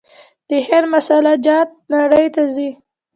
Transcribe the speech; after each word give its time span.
د 0.49 0.51
هند 0.67 0.87
مساله 0.95 1.31
جات 1.45 1.69
نړۍ 1.95 2.25
ته 2.35 2.43
ځي. 2.53 2.69